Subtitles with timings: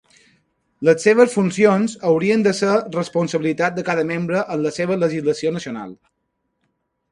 [0.87, 5.97] Les seves funcions haurien de ser responsabilitat de cada membre en la seva legislació nacional.